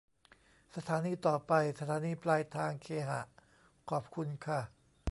[0.75, 3.21] สถานีต่อไป สถานีปลายทางเคหะ
[3.89, 4.59] ขอบคุณค่ะ